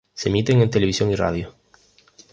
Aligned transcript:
Se 0.15 0.29
emiten 0.29 0.63
en 0.63 0.71
televisión 0.71 1.11
y 1.11 1.15
radio. 1.15 1.53